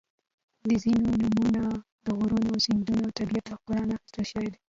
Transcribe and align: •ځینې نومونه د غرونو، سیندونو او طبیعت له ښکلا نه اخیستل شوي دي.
•ځینې 0.81 1.11
نومونه 1.21 1.63
د 2.05 2.07
غرونو، 2.17 2.51
سیندونو 2.65 3.01
او 3.07 3.15
طبیعت 3.19 3.45
له 3.49 3.55
ښکلا 3.59 3.81
نه 3.89 3.93
اخیستل 3.97 4.25
شوي 4.31 4.49
دي. 4.51 4.57